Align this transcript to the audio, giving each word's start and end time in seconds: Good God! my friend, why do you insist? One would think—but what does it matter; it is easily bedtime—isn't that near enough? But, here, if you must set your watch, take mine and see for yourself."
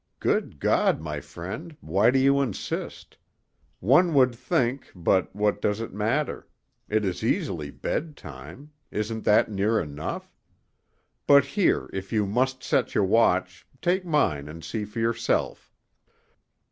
Good 0.19 0.59
God! 0.59 0.99
my 0.99 1.19
friend, 1.19 1.77
why 1.79 2.09
do 2.09 2.17
you 2.17 2.41
insist? 2.41 3.19
One 3.79 4.15
would 4.15 4.33
think—but 4.33 5.35
what 5.35 5.61
does 5.61 5.79
it 5.79 5.93
matter; 5.93 6.47
it 6.89 7.05
is 7.05 7.23
easily 7.23 7.69
bedtime—isn't 7.69 9.23
that 9.25 9.51
near 9.51 9.79
enough? 9.79 10.35
But, 11.27 11.45
here, 11.45 11.87
if 11.93 12.11
you 12.11 12.25
must 12.25 12.63
set 12.63 12.95
your 12.95 13.05
watch, 13.05 13.67
take 13.79 14.03
mine 14.03 14.49
and 14.49 14.63
see 14.63 14.85
for 14.85 14.97
yourself." 14.97 15.71